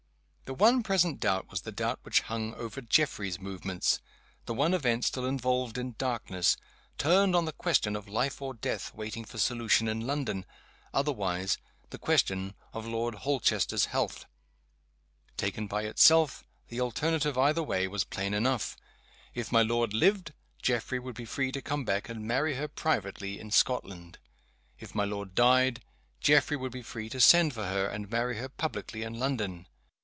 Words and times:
The 0.51 0.55
one 0.65 0.83
present 0.83 1.21
doubt 1.21 1.49
was 1.49 1.61
the 1.61 1.71
doubt 1.71 1.99
which 2.03 2.23
hung 2.27 2.53
over 2.55 2.81
Geoffrey's 2.81 3.39
movements. 3.39 4.01
The 4.47 4.53
one 4.53 4.73
event 4.73 5.05
still 5.05 5.25
involved 5.25 5.77
in 5.77 5.95
darkness 5.97 6.57
turned 6.97 7.37
on 7.37 7.45
the 7.45 7.53
question 7.53 7.95
of 7.95 8.09
life 8.09 8.41
or 8.41 8.53
death 8.53 8.93
waiting 8.93 9.23
for 9.23 9.37
solution 9.37 9.87
in 9.87 10.01
London 10.05 10.45
otherwise, 10.93 11.57
the 11.91 11.97
question 11.97 12.53
of 12.73 12.85
Lord 12.85 13.15
Holchester's 13.15 13.85
health. 13.85 14.25
Taken 15.37 15.67
by 15.67 15.83
itself, 15.83 16.43
the 16.67 16.81
alternative, 16.81 17.37
either 17.37 17.63
way, 17.63 17.87
was 17.87 18.03
plain 18.03 18.33
enough. 18.33 18.75
If 19.33 19.53
my 19.53 19.61
lord 19.61 19.93
lived 19.93 20.33
Geoffrey 20.61 20.99
would 20.99 21.15
be 21.15 21.23
free 21.23 21.53
to 21.53 21.61
come 21.61 21.85
back, 21.85 22.09
and 22.09 22.27
marry 22.27 22.55
her 22.55 22.67
privately 22.67 23.39
in 23.39 23.51
Scotland. 23.51 24.19
If 24.77 24.93
my 24.93 25.05
lord 25.05 25.33
died 25.33 25.81
Geoffrey 26.19 26.57
would 26.57 26.73
be 26.73 26.81
free 26.83 27.07
to 27.07 27.21
send 27.21 27.53
for 27.53 27.67
her, 27.67 27.87
and 27.87 28.11
marry 28.11 28.35
her 28.39 28.49
publicly 28.49 29.03
in 29.03 29.13
London. 29.17 29.67